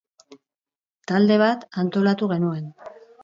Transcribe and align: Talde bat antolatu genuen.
Talde 1.11 1.37
bat 1.43 1.67
antolatu 1.83 2.31
genuen. 2.35 2.65